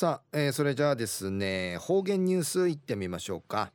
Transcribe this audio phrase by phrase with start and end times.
[0.00, 3.70] さあ、えー、それじゃあですね方言ニュースいってみましょうか、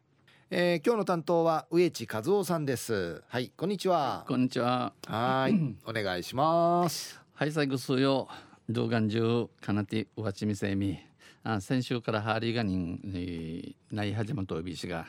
[0.49, 3.21] えー、今日の担当は植地和夫さんです。
[3.27, 4.25] はいこんにちは。
[4.27, 4.93] こんにちは。
[5.05, 5.53] はい
[5.85, 7.21] お願いします。
[7.35, 8.27] はい最後数曜
[8.67, 10.97] 動画中かなてうわちみせみ。
[11.43, 15.05] あ先週からハーリーガニン、えー、ない始まとびしが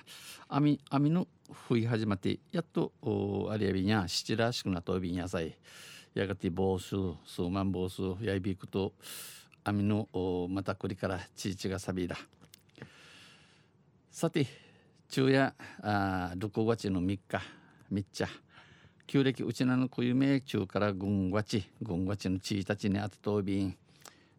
[0.50, 1.28] 網網の
[1.66, 5.56] 吹い始まってやっとおありやびにゃ七らしくなとびんやさい
[6.12, 8.92] やがて坊主数万坊主やいびくと
[9.68, 12.16] 網のまたくりからちいちがさびだ。
[14.12, 14.46] さて
[15.10, 15.52] 昼夜
[15.82, 17.20] あ6月の3日
[17.92, 18.26] 3日
[19.08, 23.76] 旧暦うちなのくゆめ中から軍わち軍わちのちいたちにあたとびん。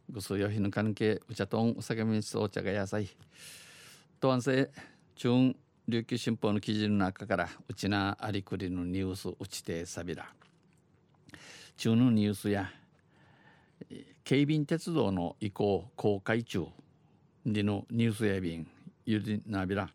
[0.09, 3.09] ぐすよひの関係うちゃとんお酒みちそうちゃがやさい
[4.21, 4.71] とわんせ
[5.15, 5.53] 中
[5.89, 10.25] 琉球新報の記事の中からうちなありくりのニュースうちてさびら
[11.75, 12.71] 中のニュースや
[14.23, 16.65] 警備鉄道の移行公開中
[17.45, 18.67] でのニュースや便
[19.05, 19.89] ゆりなびら。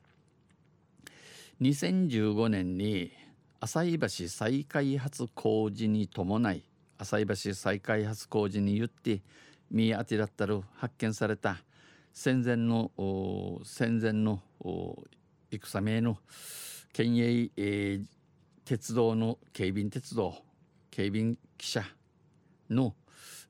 [1.61, 3.13] 2015年に
[3.61, 6.65] 浅井橋再開発工事に伴い
[6.99, 9.23] 浅井橋再開発工事によって
[9.71, 11.59] 見当てだったる発見された
[12.13, 12.91] 戦前の
[13.65, 14.43] 戦前の
[15.51, 16.19] 戦名の
[16.93, 18.05] 県営、えー、
[18.65, 20.35] 鉄道の警備鉄道
[20.91, 21.85] 警備記者
[22.69, 22.95] の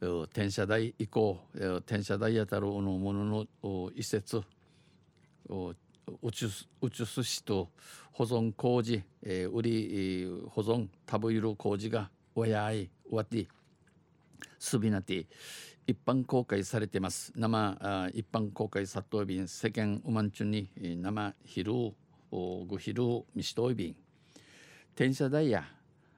[0.00, 1.40] 転車台以降
[1.86, 4.42] 転車台やたるのものの移設
[5.48, 6.48] 宇宙
[6.80, 7.70] 宇宙寿司と
[8.12, 13.46] 保存工事、え、売り保存タブイル工事がわやいわて
[14.58, 15.26] すびなて
[15.86, 17.32] 一般公開されてます。
[17.34, 21.72] 生あ一般公開殺到便世間うまんちゅに生昼
[22.30, 23.94] ぐ昼みしとい便
[24.94, 25.64] 転車台や、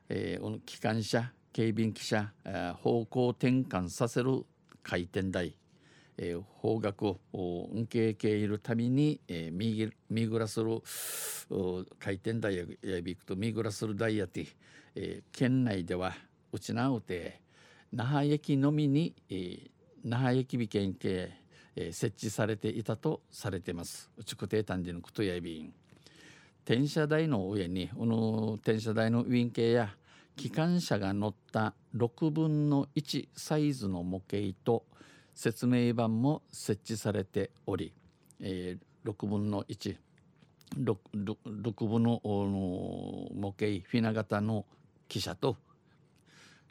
[0.09, 4.45] えー、機関車警備記者、えー、方向転換させる
[4.83, 5.57] 回転台、
[6.19, 10.83] えー、方角を運慶系いるために、えー、右右らする
[12.01, 14.49] 回転台やびくと右らする台やて、
[14.97, 16.13] えー、県内では
[16.51, 17.41] うちなうて
[17.93, 19.71] 那覇駅のみに、えー、
[20.03, 21.31] 那覇駅備県系、
[21.77, 24.11] えー、設置されていたとされています。
[24.17, 25.73] うちくて単純のことやびん。
[26.65, 29.95] 転車台の上にこの転車台のウィン系や
[30.37, 34.85] 機関車が乗った6分の1サイズの模型と
[35.35, 37.93] 説明板も設置されており、
[38.41, 39.95] えー、6分の 16,
[41.87, 44.65] 分の模型フィナ型の
[45.09, 45.57] 汽車と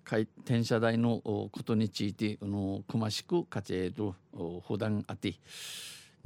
[0.05, 4.11] 転車台のことについて詳しくかちえる
[4.67, 5.35] 普段あて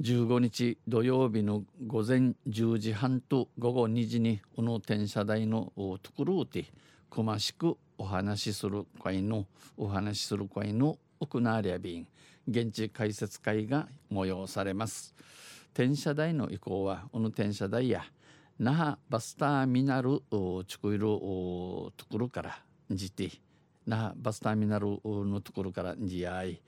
[0.00, 6.66] 15日土曜日の午前10時半と午後2時にこの転車台のところて
[7.10, 9.46] 詳しくお話しする会の
[9.76, 12.06] お話しする会の行われやびん
[12.48, 15.14] 現地解説会が催されます。
[15.74, 18.04] 転車台の移行はこの転車台や
[18.58, 20.22] 那覇バスターミナル
[20.66, 22.58] チクイルところから
[22.90, 23.30] じて
[23.86, 26.60] 那覇バスターミナルのところからじあい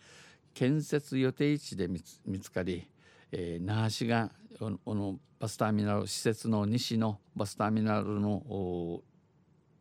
[0.55, 2.01] 建設予定地で見
[2.41, 2.87] つかり、
[3.33, 9.03] えー、那覇市がこのバスターミナル施設の西のバスターミナルの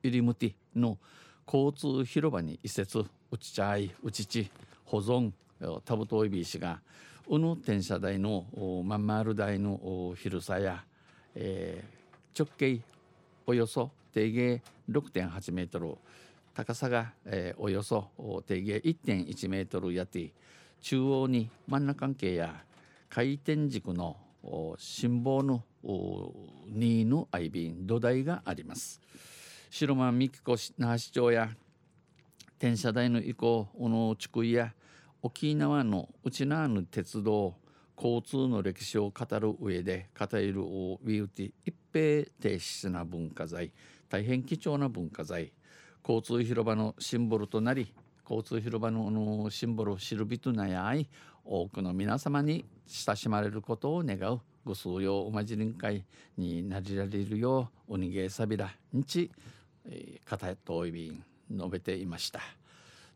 [0.04, 0.98] イリムティの
[1.52, 4.50] 交通広場に移設うちちゃいうちち
[4.86, 5.32] 保存
[5.86, 6.80] タブトイビー氏が
[7.28, 8.46] うぬ転車台の
[8.86, 10.84] まん丸台の広さや、
[11.36, 12.82] えー、直径
[13.46, 15.96] およそ定芸6.8メートル
[16.56, 18.10] 高さが、えー、およそ
[18.48, 20.32] 定芸1.1メートルやって
[20.82, 22.64] 中央に真ん中関係や
[23.10, 24.18] 回転軸の
[24.78, 29.02] 心棒の2の相便土台があります。
[29.72, 31.50] 白間美紀子那覇市長や
[32.58, 34.74] 転車台の移行小野地区や
[35.22, 37.54] 沖縄の内縄の鉄道
[37.96, 43.72] 交通の歴史を語る上で語るウィウティ一平低質な文化財
[44.10, 45.52] 大変貴重な文化財
[46.04, 47.94] 交通広場のシンボルとなり
[48.24, 51.08] 交通広場ののシンボルを知る人なやい
[51.46, 56.04] 多くの皆様に親しまれることを願うご数用おまじりん会
[56.38, 59.30] になりられるようおにげさびらんち
[60.26, 62.42] 片遠い便述べていました。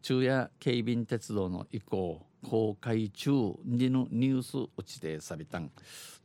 [0.01, 3.31] 昼夜警備鉄道の移行公開中
[3.63, 5.71] にのニュース落ちてさびたん。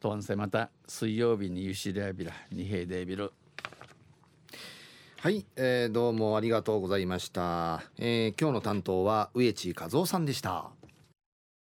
[0.01, 3.33] とんせまた水曜日にゆしりゃびら二平でびる
[5.21, 10.78] はい、えー、どうもありがとうございました、えー、今日の担当は植地和夫さんでした。